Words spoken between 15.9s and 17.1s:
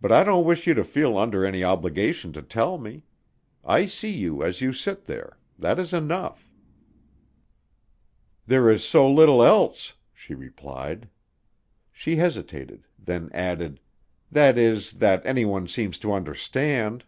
to understand."